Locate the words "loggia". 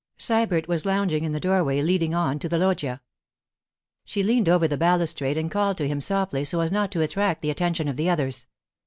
2.57-3.01